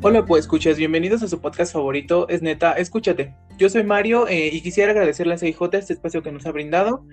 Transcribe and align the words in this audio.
Hola, 0.00 0.24
pues 0.24 0.44
escuchas, 0.44 0.78
bienvenidos 0.78 1.24
a 1.24 1.28
su 1.28 1.40
podcast 1.40 1.72
favorito, 1.72 2.28
es 2.28 2.40
neta, 2.40 2.74
escúchate. 2.74 3.34
Yo 3.56 3.68
soy 3.68 3.82
Mario 3.82 4.28
eh, 4.28 4.48
y 4.52 4.60
quisiera 4.60 4.92
agradecerle 4.92 5.34
a 5.34 5.38
CIJ 5.38 5.60
este 5.72 5.92
espacio 5.92 6.22
que 6.22 6.30
nos 6.30 6.46
ha 6.46 6.52
brindado 6.52 7.04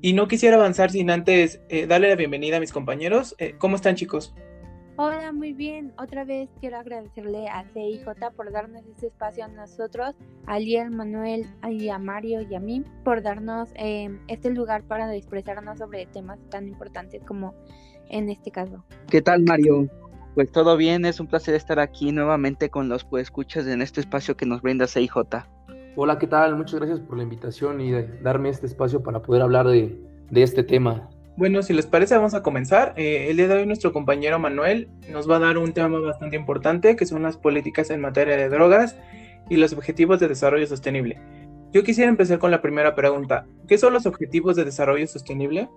y 0.00 0.14
no 0.14 0.26
quisiera 0.26 0.56
avanzar 0.56 0.90
sin 0.90 1.10
antes 1.10 1.60
eh, 1.68 1.86
darle 1.86 2.08
la 2.08 2.16
bienvenida 2.16 2.56
a 2.56 2.60
mis 2.60 2.72
compañeros. 2.72 3.36
Eh, 3.38 3.56
¿Cómo 3.58 3.76
están 3.76 3.94
chicos? 3.94 4.34
Hola, 4.96 5.32
muy 5.32 5.52
bien. 5.52 5.92
Otra 5.98 6.24
vez 6.24 6.48
quiero 6.60 6.78
agradecerle 6.78 7.46
a 7.46 7.62
CIJ 7.74 8.06
por 8.34 8.50
darnos 8.50 8.86
este 8.86 9.08
espacio 9.08 9.44
a 9.44 9.48
nosotros, 9.48 10.14
a 10.46 10.58
Liel, 10.58 10.90
Manuel, 10.90 11.46
y 11.68 11.90
a 11.90 11.98
Mario 11.98 12.40
y 12.40 12.54
a 12.54 12.60
mí, 12.60 12.82
por 13.04 13.20
darnos 13.20 13.68
este 13.76 14.48
lugar 14.48 14.82
para 14.84 15.14
expresarnos 15.14 15.78
sobre 15.78 16.06
temas 16.06 16.38
tan 16.48 16.68
importantes 16.68 17.22
como 17.22 17.54
en 18.08 18.30
este 18.30 18.50
caso. 18.50 18.82
¿Qué 19.10 19.20
tal, 19.20 19.42
Mario? 19.42 19.90
Pues 20.34 20.52
todo 20.52 20.76
bien, 20.76 21.04
es 21.04 21.18
un 21.18 21.26
placer 21.26 21.56
estar 21.56 21.80
aquí 21.80 22.12
nuevamente 22.12 22.70
con 22.70 22.88
los 22.88 23.04
pues 23.04 23.24
escuchas 23.24 23.66
en 23.66 23.82
este 23.82 24.00
espacio 24.00 24.36
que 24.36 24.46
nos 24.46 24.62
brinda 24.62 24.86
CIJ. 24.86 25.16
Hola, 25.96 26.18
¿qué 26.18 26.28
tal? 26.28 26.56
Muchas 26.56 26.76
gracias 26.76 27.00
por 27.00 27.16
la 27.16 27.24
invitación 27.24 27.80
y 27.80 27.90
de 27.90 28.06
darme 28.22 28.48
este 28.48 28.66
espacio 28.66 29.02
para 29.02 29.22
poder 29.22 29.42
hablar 29.42 29.66
de, 29.66 29.98
este 30.30 30.62
tema. 30.62 31.10
Bueno, 31.36 31.62
si 31.62 31.72
les 31.72 31.86
parece, 31.86 32.14
vamos 32.14 32.34
a 32.34 32.42
comenzar. 32.42 32.94
Eh, 32.96 33.26
el 33.28 33.38
día 33.38 33.48
de 33.48 33.54
hoy 33.54 33.66
nuestro 33.66 33.92
compañero 33.92 34.38
Manuel 34.38 34.88
nos 35.10 35.28
va 35.28 35.36
a 35.36 35.40
dar 35.40 35.58
un 35.58 35.72
tema 35.72 35.98
bastante 35.98 36.36
importante, 36.36 36.94
que 36.94 37.06
son 37.06 37.24
las 37.24 37.36
políticas 37.36 37.90
en 37.90 38.00
materia 38.00 38.36
de 38.36 38.48
drogas 38.48 38.96
y 39.48 39.56
los 39.56 39.72
objetivos 39.72 40.20
de 40.20 40.28
desarrollo 40.28 40.66
sostenible. 40.68 41.20
Yo 41.72 41.82
quisiera 41.82 42.08
empezar 42.08 42.38
con 42.38 42.52
la 42.52 42.62
primera 42.62 42.94
pregunta. 42.94 43.46
¿Qué 43.66 43.78
son 43.78 43.92
los 43.92 44.06
objetivos 44.06 44.54
de 44.54 44.64
desarrollo 44.64 45.08
sostenible? 45.08 45.68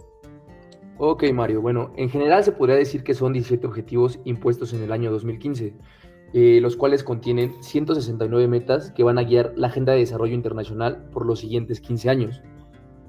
Ok, 0.98 1.24
Mario. 1.34 1.62
Bueno, 1.62 1.92
en 1.96 2.10
general 2.10 2.44
se 2.44 2.52
podría 2.52 2.76
decir 2.76 3.04
que 3.04 3.16
son 3.16 3.34
17 3.34 3.66
objetivos 3.66 4.20
impuestos 4.26 4.74
en 4.74 4.84
el 4.84 4.92
año 4.92 5.12
2015, 5.12 5.74
eh, 6.34 6.60
los 6.62 6.78
cuales 6.78 7.04
contienen 7.04 7.52
169 7.64 8.48
metas 8.48 8.92
que 8.92 9.04
van 9.04 9.18
a 9.18 9.24
guiar 9.24 9.54
la 9.56 9.68
Agenda 9.68 9.94
de 9.94 10.00
Desarrollo 10.00 10.36
Internacional 10.36 11.10
por 11.12 11.26
los 11.26 11.40
siguientes 11.40 11.82
15 11.82 12.10
años. 12.10 12.44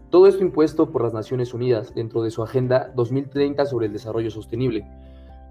Todo 0.09 0.27
esto 0.29 0.43
impuesto 0.43 0.91
por 0.91 1.03
las 1.03 1.13
Naciones 1.13 1.53
Unidas 1.53 1.95
dentro 1.95 2.23
de 2.23 2.31
su 2.31 2.43
Agenda 2.43 2.91
2030 2.97 3.67
sobre 3.67 3.87
el 3.87 3.93
Desarrollo 3.93 4.31
Sostenible, 4.31 4.87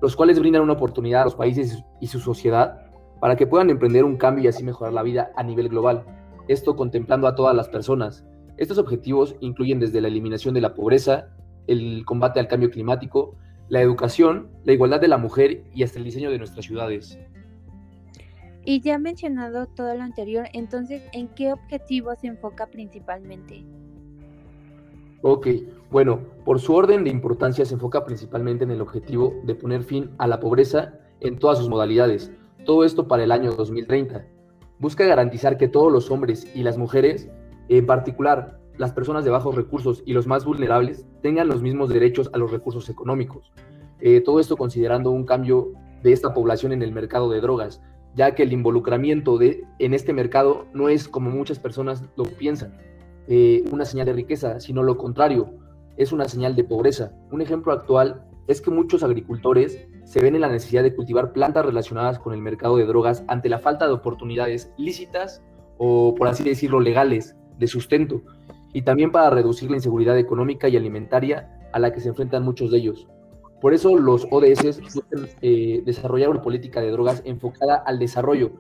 los 0.02 0.16
cuales 0.16 0.40
brindan 0.40 0.64
una 0.64 0.74
oportunidad 0.74 1.22
a 1.22 1.26
los 1.26 1.36
países 1.36 1.84
y 2.02 2.08
su 2.08 2.20
sociedad 2.20 2.88
para 3.20 3.36
que 3.36 3.46
puedan 3.46 3.70
emprender 3.70 4.06
un 4.06 4.18
cambio 4.18 4.46
y 4.46 4.48
así 4.48 4.64
mejorar 4.64 4.94
la 4.94 5.04
vida 5.04 5.32
a 5.36 5.44
nivel 5.44 5.70
global. 5.70 6.04
Esto 6.48 6.76
contemplando 6.76 7.28
a 7.28 7.36
todas 7.36 7.56
las 7.56 7.70
personas. 7.70 8.26
Estos 8.58 8.78
objetivos 8.78 9.36
incluyen 9.40 9.80
desde 9.80 10.02
la 10.02 10.08
eliminación 10.08 10.54
de 10.54 10.62
la 10.62 10.74
pobreza, 10.74 11.30
el 11.68 12.04
combate 12.06 12.40
al 12.40 12.48
cambio 12.48 12.70
climático, 12.70 13.36
la 13.70 13.82
educación, 13.82 14.50
la 14.64 14.74
igualdad 14.74 15.02
de 15.02 15.08
la 15.08 15.18
mujer 15.18 15.64
y 15.74 15.84
hasta 15.84 16.00
el 16.00 16.06
diseño 16.06 16.30
de 16.30 16.38
nuestras 16.38 16.66
ciudades. 16.66 17.18
Y 18.66 18.82
ya 18.82 18.98
mencionado 18.98 19.66
todo 19.68 19.94
lo 19.94 20.04
anterior, 20.04 20.48
entonces, 20.54 21.04
¿en 21.12 21.28
qué 21.30 21.52
objetivo 21.52 22.14
se 22.16 22.28
enfoca 22.28 22.68
principalmente? 22.68 23.66
Ok, 25.22 25.48
bueno, 25.90 26.20
por 26.46 26.60
su 26.60 26.74
orden 26.74 27.04
de 27.04 27.10
importancia 27.10 27.66
se 27.66 27.74
enfoca 27.74 28.06
principalmente 28.06 28.64
en 28.64 28.72
el 28.72 28.82
objetivo 28.82 29.34
de 29.44 29.56
poner 29.56 29.84
fin 29.84 30.12
a 30.18 30.28
la 30.28 30.40
pobreza 30.40 31.00
en 31.22 31.40
todas 31.40 31.58
sus 31.58 31.70
modalidades, 31.70 32.32
todo 32.66 32.84
esto 32.84 33.08
para 33.08 33.24
el 33.24 33.32
año 33.32 33.52
2030. 33.52 34.26
Busca 34.80 35.06
garantizar 35.06 35.58
que 35.58 35.68
todos 35.68 35.92
los 35.92 36.12
hombres 36.12 36.46
y 36.54 36.64
las 36.64 36.78
mujeres, 36.78 37.30
en 37.70 37.86
particular 37.86 38.60
las 38.78 38.92
personas 38.92 39.24
de 39.24 39.32
bajos 39.32 39.56
recursos 39.56 40.04
y 40.06 40.14
los 40.14 40.28
más 40.28 40.46
vulnerables 40.46 41.06
tengan 41.22 41.48
los 41.48 41.62
mismos 41.62 41.90
derechos 41.90 42.30
a 42.34 42.38
los 42.38 42.52
recursos 42.52 42.90
económicos. 42.90 43.52
Eh, 44.00 44.22
todo 44.22 44.40
esto 44.40 44.58
considerando 44.58 45.12
un 45.12 45.26
cambio 45.26 45.74
de 46.02 46.12
esta 46.12 46.34
población 46.34 46.74
en 46.74 46.82
el 46.82 46.92
mercado 46.92 47.30
de 47.30 47.40
drogas, 47.40 47.82
ya 48.16 48.36
que 48.36 48.44
el 48.44 48.54
involucramiento 48.54 49.38
de, 49.38 49.64
en 49.80 49.94
este 49.94 50.14
mercado 50.14 50.66
no 50.74 50.90
es 50.90 51.08
como 51.08 51.30
muchas 51.30 51.60
personas 51.60 52.04
lo 52.16 52.24
piensan, 52.24 52.78
eh, 53.28 53.64
una 53.72 53.86
señal 53.86 54.06
de 54.06 54.14
riqueza, 54.14 54.60
sino 54.60 54.84
lo 54.84 54.98
contrario, 54.98 55.54
es 55.96 56.12
una 56.12 56.28
señal 56.28 56.56
de 56.56 56.64
pobreza. 56.64 57.14
Un 57.32 57.42
ejemplo 57.42 57.72
actual 57.72 58.26
es 58.48 58.60
que 58.60 58.72
muchos 58.72 59.04
agricultores 59.04 59.88
se 60.04 60.22
ven 60.22 60.36
en 60.36 60.42
la 60.42 60.50
necesidad 60.50 60.84
de 60.84 60.96
cultivar 60.96 61.32
plantas 61.32 61.66
relacionadas 61.66 62.20
con 62.20 62.34
el 62.34 62.42
mercado 62.42 62.78
de 62.78 62.86
drogas 62.86 63.24
ante 63.28 63.48
la 63.48 63.60
falta 63.60 63.88
de 63.88 63.94
oportunidades 63.94 64.74
lícitas 64.78 65.42
o, 65.78 66.14
por 66.16 66.28
así 66.28 66.44
decirlo, 66.44 66.80
legales 66.80 67.36
de 67.58 67.68
sustento 67.68 68.22
y 68.74 68.82
también 68.82 69.12
para 69.12 69.30
reducir 69.30 69.70
la 69.70 69.78
inseguridad 69.78 70.18
económica 70.18 70.68
y 70.68 70.76
alimentaria 70.76 71.50
a 71.72 71.80
la 71.80 71.94
que 71.94 72.02
se 72.02 72.10
enfrentan 72.10 72.44
muchos 72.44 72.72
de 72.72 72.80
ellos. 72.80 73.08
Por 73.62 73.74
eso 73.74 73.98
los 73.98 74.28
ODS 74.30 74.82
eh, 75.42 75.82
desarrollar 75.86 76.30
una 76.30 76.42
política 76.42 76.82
de 76.82 76.92
drogas 76.92 77.22
enfocada 77.24 77.82
al 77.86 77.98
desarrollo. 77.98 78.52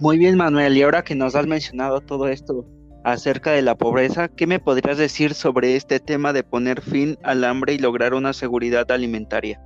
Muy 0.00 0.18
bien, 0.18 0.36
Manuel, 0.36 0.76
y 0.76 0.82
ahora 0.82 1.02
que 1.02 1.14
nos 1.14 1.34
has 1.36 1.46
mencionado 1.46 2.00
todo 2.00 2.28
esto 2.28 2.66
acerca 3.04 3.52
de 3.52 3.62
la 3.62 3.76
pobreza, 3.76 4.28
¿qué 4.28 4.48
me 4.48 4.58
podrías 4.58 4.98
decir 4.98 5.32
sobre 5.32 5.76
este 5.76 6.00
tema 6.00 6.32
de 6.32 6.42
poner 6.42 6.80
fin 6.80 7.16
al 7.22 7.44
hambre 7.44 7.74
y 7.74 7.78
lograr 7.78 8.14
una 8.14 8.32
seguridad 8.32 8.90
alimentaria? 8.90 9.60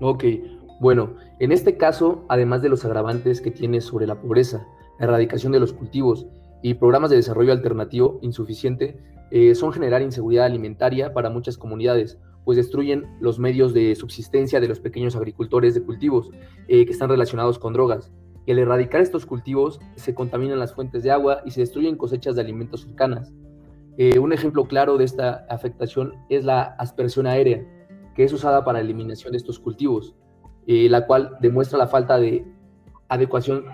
Ok, 0.00 0.24
bueno, 0.80 1.16
en 1.40 1.50
este 1.50 1.76
caso, 1.76 2.24
además 2.28 2.62
de 2.62 2.68
los 2.68 2.84
agravantes 2.84 3.40
que 3.40 3.50
tiene 3.50 3.80
sobre 3.80 4.06
la 4.06 4.20
pobreza, 4.20 4.64
la 5.00 5.06
erradicación 5.06 5.50
de 5.50 5.60
los 5.60 5.72
cultivos 5.72 6.26
y 6.62 6.74
programas 6.74 7.10
de 7.10 7.16
desarrollo 7.16 7.52
alternativo 7.52 8.18
insuficiente 8.22 8.96
eh, 9.30 9.54
son 9.54 9.72
generar 9.72 10.02
inseguridad 10.02 10.44
alimentaria 10.44 11.12
para 11.12 11.30
muchas 11.30 11.56
comunidades, 11.56 12.18
pues 12.44 12.56
destruyen 12.56 13.06
los 13.20 13.38
medios 13.38 13.72
de 13.72 13.94
subsistencia 13.94 14.60
de 14.60 14.68
los 14.68 14.78
pequeños 14.78 15.16
agricultores 15.16 15.74
de 15.74 15.82
cultivos 15.82 16.30
eh, 16.68 16.84
que 16.84 16.92
están 16.92 17.08
relacionados 17.08 17.58
con 17.58 17.72
drogas. 17.72 18.12
Y 18.44 18.52
al 18.52 18.58
erradicar 18.58 19.00
estos 19.00 19.24
cultivos 19.24 19.80
se 19.96 20.14
contaminan 20.14 20.58
las 20.58 20.74
fuentes 20.74 21.02
de 21.02 21.10
agua 21.10 21.40
y 21.44 21.50
se 21.52 21.60
destruyen 21.60 21.96
cosechas 21.96 22.34
de 22.34 22.42
alimentos 22.42 22.82
cercanas. 22.82 23.32
Eh, 23.96 24.18
un 24.18 24.32
ejemplo 24.32 24.64
claro 24.66 24.98
de 24.98 25.04
esta 25.04 25.46
afectación 25.48 26.14
es 26.28 26.44
la 26.44 26.62
aspersión 26.78 27.26
aérea, 27.26 27.64
que 28.14 28.24
es 28.24 28.32
usada 28.32 28.64
para 28.64 28.80
la 28.80 28.84
eliminación 28.84 29.32
de 29.32 29.38
estos 29.38 29.58
cultivos, 29.58 30.14
la 30.66 31.06
cual 31.06 31.36
demuestra 31.40 31.78
la 31.78 31.88
falta 31.88 32.18
de 32.18 32.44
adecuación 33.08 33.64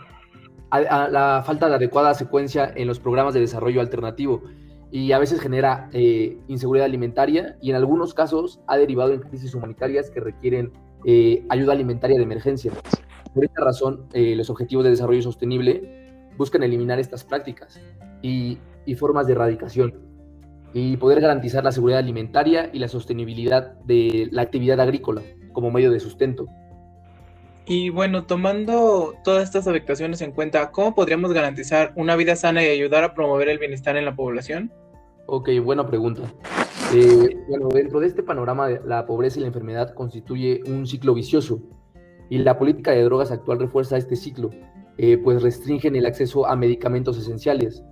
la 0.71 1.43
falta 1.45 1.69
de 1.69 1.77
adecuada 1.77 2.15
secuencia 2.15 2.71
en 2.75 2.87
los 2.87 3.01
programas 3.01 3.34
de 3.34 3.41
desarrollo 3.41 3.81
alternativo 3.81 4.43
y 4.91 5.12
a 5.12 5.19
veces 5.19 5.41
genera 5.41 5.89
eh, 5.93 6.39
inseguridad 6.49 6.87
alimentaria 6.87 7.56
y 7.61 7.71
en 7.71 7.77
algunos 7.77 8.15
casos 8.15 8.61
ha 8.67 8.77
derivado 8.77 9.12
en 9.12 9.21
crisis 9.21 9.55
humanitarias 9.55 10.11
que 10.11 10.21
requieren 10.21 10.73
eh, 11.05 11.45
ayuda 11.49 11.73
alimentaria 11.73 12.17
de 12.17 12.23
emergencia. 12.23 12.73
Por 13.34 13.45
esta 13.45 13.62
razón, 13.62 14.06
eh, 14.12 14.34
los 14.34 14.51
Objetivos 14.51 14.84
de 14.84 14.91
Desarrollo 14.91 15.23
Sostenible 15.23 16.27
buscan 16.37 16.62
eliminar 16.62 16.99
estas 16.99 17.25
prácticas 17.25 17.81
y 18.23 18.59
formas 18.97 19.27
de 19.27 19.35
erradicación 19.35 19.95
y 20.73 20.97
poder 20.97 21.21
garantizar 21.21 21.65
la 21.65 21.73
seguridad 21.73 21.99
alimentaria 21.99 22.71
y 22.73 22.79
la 22.79 22.89
sostenibilidad 22.89 23.75
de 23.85 24.29
la 24.31 24.43
actividad 24.43 24.81
agrícola 24.81 25.23
como 25.53 25.71
medio 25.71 25.91
de 25.91 26.00
sustento. 26.00 26.47
Y 27.71 27.91
bueno, 27.91 28.25
tomando 28.25 29.12
todas 29.23 29.45
estas 29.45 29.69
afectaciones 29.69 30.23
en 30.23 30.33
cuenta, 30.33 30.71
¿cómo 30.71 30.95
podríamos 30.95 31.34
garantizar 31.34 31.93
una 31.97 32.17
vida 32.17 32.34
sana 32.34 32.65
y 32.65 32.69
ayudar 32.69 33.05
a 33.05 33.12
promover 33.12 33.51
el 33.51 33.59
bienestar 33.59 33.99
en 33.99 34.06
la 34.06 34.17
población? 34.17 34.73
Ok, 35.27 35.51
buena 35.62 35.87
pregunta. 35.87 36.23
Eh, 36.95 37.37
bueno, 37.47 37.69
dentro 37.69 38.01
de 38.01 38.06
este 38.06 38.23
panorama, 38.23 38.71
la 38.71 39.05
pobreza 39.05 39.39
y 39.39 39.43
la 39.43 39.49
enfermedad 39.49 39.93
constituye 39.93 40.62
un 40.67 40.87
ciclo 40.87 41.12
vicioso 41.12 41.61
y 42.31 42.39
la 42.39 42.59
política 42.59 42.93
de 42.93 43.03
drogas 43.03 43.31
actual 43.31 43.59
refuerza 43.59 43.99
este 43.99 44.17
ciclo, 44.17 44.49
eh, 44.97 45.19
pues 45.19 45.43
restringen 45.43 45.95
el 45.95 46.06
acceso 46.06 46.47
a 46.47 46.56
medicamentos 46.56 47.19
esenciales, 47.19 47.85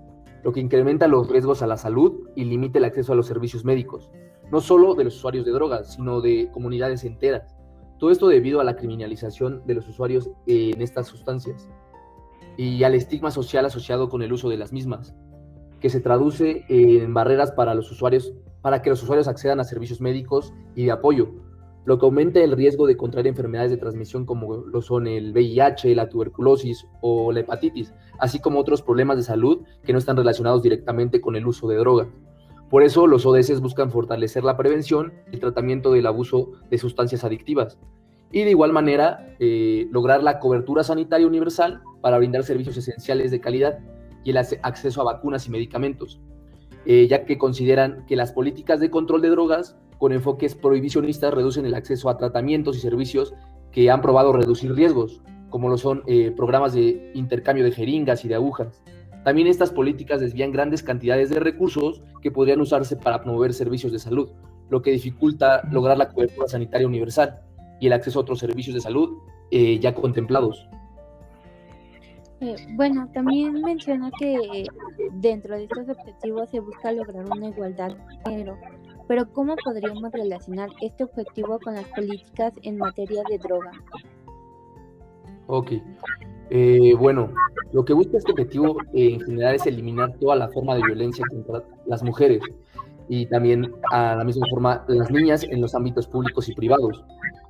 lo 0.43 0.53
que 0.53 0.61
incrementa 0.61 1.07
los 1.07 1.29
riesgos 1.29 1.61
a 1.61 1.67
la 1.67 1.77
salud 1.77 2.31
y 2.35 2.45
limita 2.45 2.79
el 2.79 2.87
acceso 2.87 3.13
a 3.13 3.17
los 3.17 3.27
servicios 3.27 3.67
médicos, 3.67 4.11
no 4.51 4.63
solo 4.63 4.95
de 4.95 5.05
los 5.05 5.17
usuarios 5.17 5.45
de 5.45 5.53
drogas, 5.53 5.93
sino 5.93 6.23
de 6.23 6.49
comunidades 6.51 7.05
enteras. 7.05 7.56
Todo 7.99 8.11
esto 8.11 8.29
debido 8.29 8.61
a 8.61 8.65
la 8.65 8.77
criminalización 8.77 9.63
de 9.67 9.75
los 9.75 9.89
usuarios 9.89 10.31
en 10.47 10.81
estas 10.83 11.07
sustancias 11.07 11.69
y 12.57 12.85
al 12.85 12.95
estigma 12.95 13.31
social 13.31 13.65
asociado 13.65 14.09
con 14.09 14.23
el 14.23 14.33
uso 14.33 14.49
de 14.49 14.57
las 14.57 14.73
mismas, 14.73 15.15
que 15.81 15.91
se 15.91 16.01
traduce 16.01 16.65
en 16.69 17.13
barreras 17.15 17.53
para 17.53 17.75
los 17.75 17.91
usuarios, 17.91 18.33
para 18.63 18.83
que 18.83 18.91
los 18.91 19.03
usuarios 19.03 19.29
accedan 19.29 19.61
a 19.61 19.65
servicios 19.65 20.01
médicos 20.01 20.53
y 20.75 20.85
de 20.85 20.91
apoyo, 20.91 21.31
lo 21.87 21.99
que 21.99 22.05
aumenta 22.05 22.41
el 22.41 22.53
riesgo 22.53 22.87
de 22.87 22.97
contraer 22.97 23.29
enfermedades 23.29 23.71
de 23.71 23.77
transmisión 23.77 24.27
como 24.27 24.57
lo 24.57 24.83
son 24.83 25.07
el 25.07 25.33
VIH, 25.33 25.95
la 25.95 26.09
tuberculosis 26.09 26.85
o 27.01 27.31
la 27.31 27.41
hepatitis, 27.41 27.95
así 28.19 28.41
como 28.41 28.59
otros 28.59 28.83
problemas 28.83 29.17
de 29.17 29.23
salud 29.23 29.63
que 29.85 29.93
no 29.93 30.01
están 30.01 30.17
relacionados 30.17 30.63
directamente 30.63 31.21
con 31.21 31.37
el 31.37 31.47
uso 31.47 31.69
de 31.69 31.77
drogas. 31.77 32.09
Por 32.71 32.83
eso 32.83 33.07
los 33.07 33.25
ODS 33.27 33.61
buscan 33.61 33.91
fortalecer 33.91 34.43
la 34.43 34.57
prevención 34.57 35.13
y 35.31 35.35
el 35.35 35.41
tratamiento 35.41 35.93
del 35.93 36.07
abuso 36.07 36.53
de 36.69 36.79
sustancias 36.79 37.23
adictivas 37.23 37.79
y 38.33 38.43
de 38.43 38.51
igual 38.51 38.73
manera 38.73 39.35
eh, 39.39 39.87
lograr 39.91 40.23
la 40.23 40.41
cobertura 40.41 40.83
sanitaria 40.83 41.27
universal 41.27 41.83
para 42.01 42.19
brindar 42.19 42.43
servicios 42.43 42.77
esenciales 42.77 43.31
de 43.31 43.41
calidad 43.41 43.79
y 44.25 44.31
el 44.31 44.37
acceso 44.37 45.01
a 45.01 45.05
vacunas 45.05 45.47
y 45.47 45.51
medicamentos, 45.51 46.21
eh, 46.85 47.07
ya 47.09 47.25
que 47.25 47.39
consideran 47.39 48.05
que 48.07 48.17
las 48.17 48.33
políticas 48.33 48.81
de 48.81 48.91
control 48.91 49.23
de 49.23 49.31
drogas 49.31 49.77
con 49.99 50.13
enfoques 50.13 50.55
prohibicionistas 50.55 51.33
reducen 51.33 51.65
el 51.67 51.75
acceso 51.75 52.11
a 52.11 52.17
tratamientos 52.17 52.77
y 52.77 52.81
servicios 52.81 53.35
que 53.71 53.91
han 53.91 54.03
probado 54.03 54.33
reducir 54.33 54.75
riesgos, 54.75 55.23
como 55.49 55.69
lo 55.69 55.79
son 55.79 56.03
eh, 56.07 56.33
programas 56.37 56.75
de 56.75 57.13
intercambio 57.15 57.65
de 57.65 57.73
jeringas 57.73 58.25
y 58.25 58.29
de 58.29 58.35
agujas. 58.35 58.83
También 59.27 59.49
estas 59.49 59.73
políticas 59.73 60.21
desvían 60.21 60.53
grandes 60.53 60.85
cantidades 60.85 61.31
de 61.31 61.41
recursos 61.41 62.01
que 62.23 62.31
podrían 62.31 62.61
usarse 62.61 62.95
para 62.95 63.23
promover 63.23 63.53
servicios 63.53 63.91
de 63.91 63.99
salud, 63.99 64.31
lo 64.71 64.83
que 64.83 64.93
dificulta 64.93 65.63
lograr 65.73 65.99
la 65.99 66.11
cobertura 66.11 66.47
sanitaria 66.47 66.87
universal 66.87 67.41
y 67.81 67.89
el 67.89 67.93
acceso 67.93 68.21
a 68.21 68.23
otros 68.23 68.39
servicios 68.39 68.75
de 68.75 68.81
salud 68.81 69.19
eh, 69.51 69.81
ya 69.81 69.93
contemplados. 69.97 70.69
Eh, 72.41 72.55
bueno, 72.77 73.11
también 73.13 73.63
menciona 73.63 74.13
que 74.17 74.65
dentro 75.15 75.57
de 75.57 75.65
estos 75.65 75.89
objetivos 75.89 76.49
se 76.51 76.61
busca 76.61 76.93
lograr 76.93 77.25
una 77.29 77.49
igualdad 77.49 77.97
de 77.97 78.31
género, 78.31 78.57
pero 79.09 79.29
¿cómo 79.33 79.57
podríamos 79.57 80.13
relacionar 80.13 80.69
este 80.83 81.03
objetivo 81.03 81.59
con 81.59 81.75
las 81.75 81.87
políticas 81.87 82.53
en 82.63 82.79
materia 82.79 83.25
de 83.29 83.39
droga? 83.39 83.73
Ok. 85.49 85.73
Eh, 86.51 86.95
bueno, 86.99 87.33
lo 87.73 87.85
que 87.85 87.93
busca 87.93 88.19
este 88.19 88.33
objetivo 88.33 88.77
eh, 88.93 89.15
en 89.15 89.21
general 89.21 89.57
es 89.57 89.67
eliminar 89.67 90.13
toda 90.21 90.37
la 90.37 90.49
forma 90.49 90.75
de 90.75 90.83
violencia 90.83 91.25
contra 91.29 91.65
las 91.87 92.03
mujeres 92.03 92.41
y 93.09 93.27
también 93.27 93.73
a 93.93 94.17
la 94.17 94.25
misma 94.25 94.47
forma 94.51 94.85
las 94.89 95.11
niñas 95.11 95.45
en 95.45 95.61
los 95.61 95.75
ámbitos 95.75 96.07
públicos 96.07 96.49
y 96.49 96.55
privados, 96.55 97.05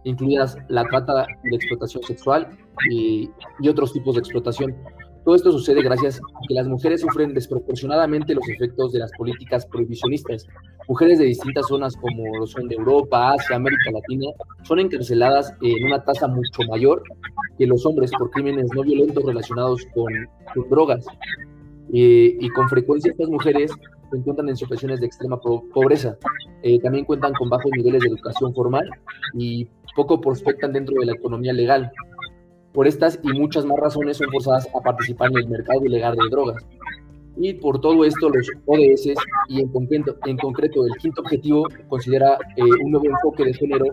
incluidas 0.04 0.56
la 0.68 0.84
trata 0.84 1.26
de 1.42 1.56
explotación 1.56 2.02
sexual 2.02 2.48
y, 2.90 3.30
y 3.60 3.68
otros 3.68 3.92
tipos 3.92 4.14
de 4.14 4.20
explotación. 4.20 4.74
Todo 5.26 5.34
esto 5.34 5.50
sucede 5.50 5.82
gracias 5.82 6.20
a 6.20 6.46
que 6.46 6.54
las 6.54 6.68
mujeres 6.68 7.00
sufren 7.00 7.34
desproporcionadamente 7.34 8.32
los 8.32 8.48
efectos 8.48 8.92
de 8.92 9.00
las 9.00 9.10
políticas 9.18 9.66
prohibicionistas. 9.66 10.46
Mujeres 10.86 11.18
de 11.18 11.24
distintas 11.24 11.66
zonas 11.66 11.96
como 11.96 12.38
lo 12.38 12.46
son 12.46 12.68
de 12.68 12.76
Europa, 12.76 13.32
Asia, 13.32 13.56
América 13.56 13.90
Latina, 13.90 14.28
son 14.62 14.78
encarceladas 14.78 15.52
en 15.62 15.84
una 15.84 16.04
tasa 16.04 16.28
mucho 16.28 16.62
mayor 16.70 17.02
que 17.58 17.66
los 17.66 17.84
hombres 17.84 18.12
por 18.16 18.30
crímenes 18.30 18.70
no 18.72 18.84
violentos 18.84 19.24
relacionados 19.24 19.84
con, 19.92 20.12
drogas. 20.70 21.04
y 21.90 22.48
con 22.50 22.68
frecuencia 22.68 23.10
estas 23.10 23.28
mujeres 23.28 23.72
se 24.12 24.16
encuentran 24.18 24.48
en 24.48 24.56
situaciones 24.56 25.00
de 25.00 25.06
extrema 25.06 25.40
pobreza. 25.40 26.16
Eh, 26.62 26.78
también 26.78 27.04
cuentan 27.04 27.32
con 27.32 27.50
bajos 27.50 27.72
niveles 27.76 28.00
de 28.02 28.10
educación 28.10 28.54
formal 28.54 28.88
y 29.34 29.68
poco 29.96 30.20
prospectan 30.20 30.72
dentro 30.72 30.94
de 31.00 31.06
la 31.06 31.14
economía 31.14 31.52
legal. 31.52 31.90
Por 32.76 32.86
estas 32.86 33.18
y 33.22 33.28
muchas 33.28 33.64
más 33.64 33.78
razones 33.78 34.18
son 34.18 34.30
forzadas 34.30 34.68
a 34.74 34.80
participar 34.82 35.30
en 35.30 35.38
el 35.38 35.48
mercado 35.48 35.82
ilegal 35.82 36.14
de 36.14 36.28
drogas. 36.30 36.62
Y 37.38 37.54
por 37.54 37.80
todo 37.80 38.04
esto, 38.04 38.28
los 38.28 38.46
ODS 38.66 39.14
y 39.48 39.60
en 39.62 39.68
concreto, 39.68 40.84
el 40.84 40.92
quinto 40.98 41.22
objetivo 41.22 41.68
considera 41.88 42.36
eh, 42.54 42.62
un 42.84 42.90
nuevo 42.90 43.06
enfoque 43.06 43.46
de 43.46 43.54
género 43.54 43.86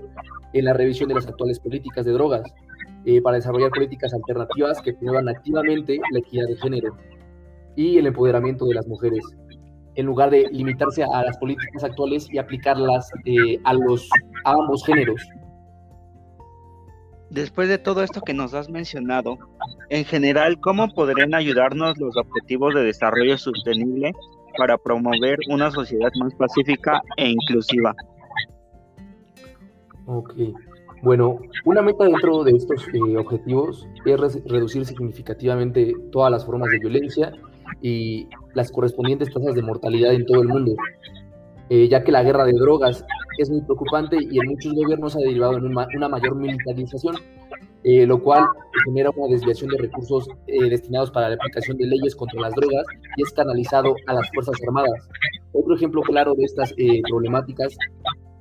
en 0.52 0.66
la 0.66 0.74
revisión 0.74 1.08
de 1.08 1.16
las 1.16 1.26
actuales 1.26 1.62
políticas 1.62 2.06
de 2.06 2.12
drogas 2.12 2.44
eh, 3.06 3.22
para 3.22 3.38
desarrollar 3.38 3.70
políticas 3.70 4.14
alternativas 4.14 4.82
que 4.82 4.92
promuevan 4.92 5.30
activamente 5.30 5.98
la 6.12 6.20
equidad 6.20 6.48
de 6.48 6.58
género 6.58 6.98
y 7.78 7.98
el 8.00 8.08
empoderamiento 8.08 8.66
de 8.66 8.74
las 8.74 8.86
mujeres, 8.86 9.24
en 9.96 10.06
lugar 10.06 10.30
de 10.30 10.50
limitarse 10.52 11.06
a 11.06 11.24
las 11.24 11.38
políticas 11.38 11.86
actuales 11.86 12.28
y 12.30 12.38
aplicarlas 12.38 13.10
eh, 13.24 13.60
a, 13.64 13.76
los, 13.76 14.10
a 14.44 14.52
ambos 14.52 14.86
géneros. 14.86 15.22
Después 17.34 17.68
de 17.68 17.80
todo 17.80 18.04
esto 18.04 18.22
que 18.22 18.36
nos 18.36 18.54
has 18.54 18.70
mencionado, 18.70 19.40
en 19.90 20.06
general, 20.06 20.60
¿cómo 20.60 20.88
podrían 20.94 21.34
ayudarnos 21.34 21.98
los 21.98 22.16
objetivos 22.16 22.76
de 22.76 22.84
desarrollo 22.84 23.40
sostenible 23.40 24.12
para 24.56 24.78
promover 24.78 25.40
una 25.50 25.72
sociedad 25.72 26.12
más 26.20 26.36
pacífica 26.36 27.02
e 27.18 27.30
inclusiva? 27.30 27.96
Ok. 30.06 30.36
Bueno, 31.02 31.40
una 31.66 31.82
meta 31.82 32.06
dentro 32.06 32.44
de 32.44 32.52
estos 32.52 32.88
eh, 32.94 33.18
objetivos 33.18 33.88
es 34.06 34.44
reducir 34.46 34.86
significativamente 34.86 35.92
todas 36.12 36.32
las 36.32 36.46
formas 36.46 36.70
de 36.70 36.78
violencia 36.78 37.32
y 37.82 38.28
las 38.54 38.72
correspondientes 38.72 39.34
tasas 39.34 39.56
de 39.56 39.64
mortalidad 39.64 40.14
en 40.14 40.28
todo 40.28 40.44
el 40.44 40.50
mundo, 40.50 40.76
eh, 41.74 41.90
ya 41.90 42.04
que 42.04 42.12
la 42.12 42.22
guerra 42.22 42.46
de 42.46 42.54
drogas 42.54 43.04
es 43.40 43.50
muy 43.50 43.62
preocupante 43.62 44.16
y 44.20 44.38
en 44.40 44.46
muchos 44.48 44.76
gobiernos 44.76 45.16
ha 45.16 45.20
derivado 45.20 45.58
en 45.58 45.66
una, 45.66 46.08
mayor 46.08 46.36
militarización, 46.36 47.16
eh, 47.84 48.06
lo 48.06 48.22
cual 48.22 48.46
genera 48.86 49.10
una 49.16 49.34
desviación 49.34 49.72
de 49.72 49.80
recursos 49.80 50.28
eh, 50.46 50.70
destinados 50.70 51.10
para 51.10 51.30
la 51.30 51.36
aplicación 51.36 51.76
de 51.78 51.88
leyes 51.88 52.16
contra 52.16 52.42
las 52.42 52.54
drogas 52.54 52.86
y 53.18 53.24
es 53.24 53.32
canalizado 53.32 53.96
a 54.06 54.14
las 54.14 54.30
Fuerzas 54.36 54.56
Armadas. 54.68 55.10
Otro 55.52 55.76
ejemplo 55.76 56.04
claro 56.04 56.36
de 56.36 56.44
estas 56.44 56.76
problemáticas 57.10 57.76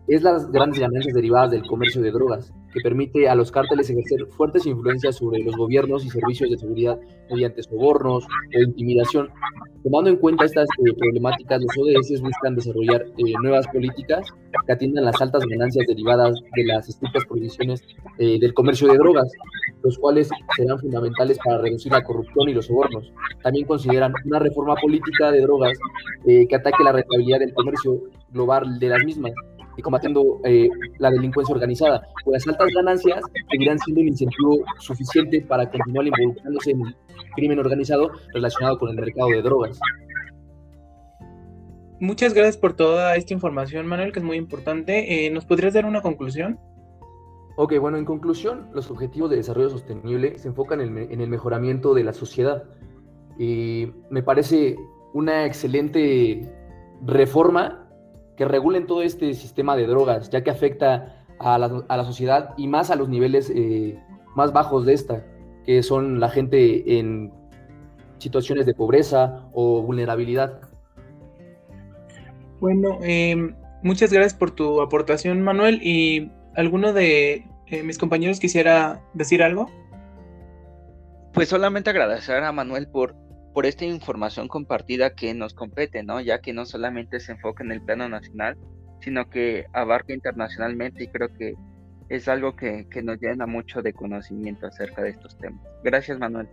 es 0.09 0.23
las 0.23 0.53
grandes 0.53 0.81
ganancias 0.81 1.15
derivadas 1.15 1.53
del 1.53 1.67
comercio 1.67 2.03
de 2.03 2.11
drogas, 2.11 2.53
que 2.73 2.81
permite 2.81 3.29
a 3.29 3.35
los 3.35 3.51
cárteles 3.53 3.91
ejercer 3.91 4.27
fuertes 4.37 4.67
influencias 4.67 5.17
sobre 5.17 5.43
los 5.43 5.57
gobiernos 5.57 6.05
y 6.05 6.11
servicios 6.11 6.51
de 6.51 6.59
seguridad 6.59 6.99
mediante 7.31 7.63
sobornos 7.63 8.25
o 8.25 8.63
intimidación. 8.63 9.29
Tomando 9.83 10.11
en 10.11 10.17
cuenta 10.17 10.45
estas 10.45 10.69
eh, 10.79 10.93
problemáticas, 10.97 11.61
los 11.61 11.77
ODS 11.77 12.21
buscan 12.21 12.55
desarrollar 12.55 13.05
eh, 13.19 13.33
nuevas 13.43 13.67
políticas 13.69 14.27
que 14.67 14.73
atiendan 14.73 15.05
las 15.05 15.21
altas 15.21 15.45
ganancias 15.45 15.87
derivadas 15.89 16.39
de 16.55 16.65
las 16.65 16.89
estrictas 16.89 17.25
prohibiciones 17.25 17.83
eh, 18.19 18.39
del 18.39 18.55
comercio 18.55 18.89
de 18.89 18.97
drogas, 18.97 19.31
los 19.83 19.99
cuales 19.99 20.31
serán 20.57 20.79
fundamentales 20.79 21.39
para 21.45 21.59
reducir 21.59 21.91
la 21.91 22.05
corrupción 22.05 22.49
y 22.49 22.55
los 22.55 22.67
sobornos. 22.67 23.13
También 23.43 23.67
consideran 23.67 24.13
una 24.25 24.39
reforma 24.39 24.77
política 24.77 25.33
de 25.33 25.41
drogas 25.41 25.77
que 26.25 26.55
ataque 26.55 26.85
la 26.85 26.93
rentabilidad 26.93 27.41
del 27.41 27.53
comercio 27.53 28.01
global 28.31 28.79
de 28.79 28.89
las 28.89 29.05
mismas 29.05 29.33
y 29.77 29.83
combatiendo 29.83 30.41
eh, 30.45 30.69
la 30.99 31.11
delincuencia 31.11 31.55
organizada. 31.55 32.07
Pues 32.25 32.47
las 32.47 32.55
altas 32.55 32.75
ganancias 32.75 33.21
seguirán 33.51 33.79
siendo 33.79 34.01
un 34.01 34.09
incentivo 34.09 34.59
suficiente 34.79 35.41
para 35.43 35.71
continuar 35.71 36.07
involucrándose 36.07 36.73
en 36.73 36.87
el 36.87 36.97
crimen 37.35 37.59
organizado 37.59 38.11
relacionado 38.33 38.79
con 38.79 38.91
el 38.91 38.97
mercado 38.97 39.29
de 39.31 39.43
drogas. 39.43 39.79
Muchas 42.01 42.35
gracias 42.35 42.57
por 42.57 42.73
toda 42.73 43.15
esta 43.15 43.33
información, 43.33 43.87
Manuel, 43.87 44.13
que 44.13 44.19
es 44.19 44.25
muy 44.25 44.37
importante. 44.37 45.27
Eh, 45.27 45.31
¿Nos 45.31 45.45
podrías 45.45 45.75
dar 45.75 45.85
una 45.85 46.03
conclusión? 46.03 46.59
Ok, 47.57 47.79
bueno, 47.79 47.97
en 47.99 48.05
conclusión, 48.05 48.71
los 48.73 48.91
objetivos 48.91 49.31
de 49.31 49.37
desarrollo 49.37 49.71
sostenible 49.71 50.39
se 50.39 50.49
enfocan 50.49 50.81
en 50.81 50.99
el, 50.99 51.13
en 51.13 51.21
el 51.21 51.29
mejoramiento 51.29 51.95
de 51.95 52.03
la 52.03 52.13
sociedad. 52.13 52.65
Y 53.39 53.93
me 54.11 54.23
parece 54.23 54.77
una 55.13 55.47
excelente 55.47 56.51
reforma 57.05 57.82
que 58.37 58.45
regulen 58.45 58.87
todo 58.87 59.03
este 59.03 59.35
sistema 59.35 59.77
de 59.77 59.87
drogas, 59.87 60.31
ya 60.31 60.43
que 60.43 60.51
afecta 60.51 61.25
a 61.39 61.59
la, 61.59 61.85
a 61.89 61.97
la 61.97 62.05
sociedad 62.05 62.55
y 62.57 62.69
más 62.69 62.91
a 62.91 62.97
los 62.97 63.09
niveles 63.09 63.51
eh, 63.55 63.99
más 64.35 64.53
bajos 64.53 64.87
de 64.87 64.95
esta, 64.95 65.25
que 65.65 65.83
son 65.83 66.21
la 66.21 66.29
gente 66.29 66.99
en 66.99 67.33
situaciones 68.19 68.67
de 68.67 68.75
pobreza 68.75 69.49
o 69.53 69.83
vulnerabilidad. 69.83 70.61
Bueno, 72.61 72.99
em, 73.03 73.57
muchas 73.83 74.13
gracias 74.13 74.35
por 74.35 74.53
tu 74.53 74.81
aportación, 74.81 75.43
Manuel. 75.43 75.81
¿Y 75.83 76.31
alguno 76.55 76.93
de 76.93 77.45
eh, 77.67 77.83
mis 77.83 77.99
compañeros 77.99 78.39
quisiera 78.39 79.03
decir 79.15 79.43
algo? 79.43 79.69
Pues 81.33 81.49
solamente 81.49 81.91
agradecer 81.91 82.43
a 82.45 82.53
Manuel 82.53 82.87
por 82.87 83.17
por 83.53 83.67
esta 83.67 83.85
información 83.85 84.49
compartida 84.49 85.15
que 85.15 85.35
nos 85.35 85.55
compete, 85.55 86.03
¿no? 86.03 86.21
Ya 86.21 86.41
que 86.41 86.53
no 86.53 86.65
solamente 86.65 87.21
se 87.21 87.33
enfoca 87.33 87.63
en 87.63 87.73
el 87.73 87.83
plano 87.83 88.09
nacional, 88.09 88.57
sino 89.01 89.29
que 89.29 89.67
abarca 89.73 90.15
internacionalmente 90.15 91.05
y 91.05 91.09
creo 91.09 91.33
que 91.35 91.55
es 92.09 92.29
algo 92.29 92.57
que, 92.57 92.87
nos 93.03 93.21
llena 93.21 93.47
mucho 93.47 93.83
de 93.83 93.93
conocimiento 93.93 94.67
acerca 94.67 95.03
de 95.03 95.11
estos 95.11 95.37
temas. 95.39 95.65
Gracias, 95.83 96.19
Manuel. 96.19 96.49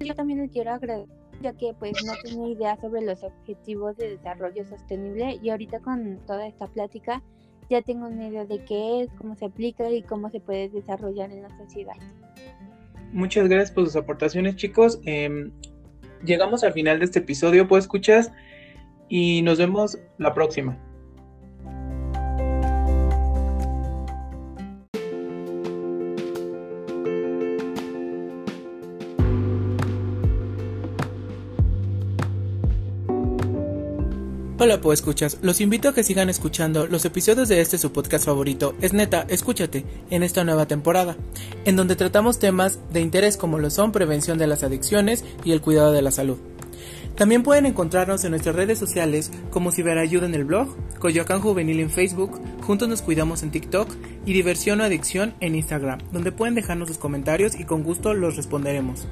Yo 0.00 0.14
también 0.14 0.40
le 0.40 0.48
quiero 0.48 0.72
agradecer, 0.72 1.08
ya 1.40 1.52
que 1.52 1.74
pues 1.78 1.92
no 2.04 2.12
tenía 2.22 2.48
idea 2.48 2.76
sobre 2.80 3.02
los 3.02 3.22
objetivos 3.22 3.96
de 3.96 4.10
desarrollo 4.10 4.64
sostenible 4.66 5.38
y 5.42 5.50
ahorita 5.50 5.80
con 5.80 6.18
toda 6.26 6.46
esta 6.46 6.66
plática 6.66 7.22
ya 7.68 7.82
tengo 7.82 8.06
una 8.06 8.28
idea 8.28 8.44
de 8.44 8.64
qué 8.64 9.02
es, 9.02 9.10
cómo 9.18 9.34
se 9.34 9.46
aplica 9.46 9.90
y 9.90 10.02
cómo 10.02 10.30
se 10.30 10.40
puede 10.40 10.68
desarrollar 10.68 11.30
en 11.30 11.42
la 11.42 11.56
sociedad. 11.56 11.96
Muchas 13.12 13.48
gracias 13.48 13.70
por 13.70 13.84
sus 13.86 13.96
aportaciones, 13.96 14.56
chicos. 14.56 15.00
Em, 15.04 15.50
llegamos 16.24 16.64
al 16.64 16.72
final 16.72 16.98
de 16.98 17.06
este 17.06 17.20
episodio, 17.20 17.66
pues 17.68 17.84
escuchas, 17.84 18.32
y 19.08 19.42
nos 19.42 19.58
vemos 19.58 19.98
la 20.18 20.34
próxima. 20.34 20.78
Hola, 34.60 34.80
pues 34.80 34.98
escuchas. 34.98 35.38
Los 35.40 35.60
invito 35.60 35.88
a 35.88 35.94
que 35.94 36.02
sigan 36.02 36.28
escuchando 36.28 36.88
los 36.88 37.04
episodios 37.04 37.48
de 37.48 37.60
este 37.60 37.78
su 37.78 37.92
podcast 37.92 38.24
favorito. 38.24 38.74
Es 38.80 38.92
neta, 38.92 39.24
escúchate 39.28 39.84
en 40.10 40.24
esta 40.24 40.42
nueva 40.42 40.66
temporada, 40.66 41.16
en 41.64 41.76
donde 41.76 41.94
tratamos 41.94 42.40
temas 42.40 42.80
de 42.92 43.00
interés 43.00 43.36
como 43.36 43.60
lo 43.60 43.70
son 43.70 43.92
prevención 43.92 44.36
de 44.36 44.48
las 44.48 44.64
adicciones 44.64 45.24
y 45.44 45.52
el 45.52 45.60
cuidado 45.60 45.92
de 45.92 46.02
la 46.02 46.10
salud. 46.10 46.38
También 47.14 47.44
pueden 47.44 47.66
encontrarnos 47.66 48.24
en 48.24 48.30
nuestras 48.30 48.56
redes 48.56 48.80
sociales 48.80 49.30
como 49.50 49.70
Ciberayuda 49.70 50.26
en 50.26 50.34
el 50.34 50.44
blog, 50.44 50.74
Coyoacán 50.98 51.40
Juvenil 51.40 51.78
en 51.78 51.90
Facebook, 51.90 52.40
Juntos 52.62 52.88
Nos 52.88 53.02
Cuidamos 53.02 53.44
en 53.44 53.52
TikTok 53.52 53.88
y 54.26 54.32
Diversión 54.32 54.80
o 54.80 54.84
Adicción 54.84 55.34
en 55.38 55.54
Instagram, 55.54 56.00
donde 56.10 56.32
pueden 56.32 56.56
dejarnos 56.56 56.88
sus 56.88 56.98
comentarios 56.98 57.54
y 57.54 57.62
con 57.62 57.84
gusto 57.84 58.12
los 58.12 58.34
responderemos. 58.34 59.06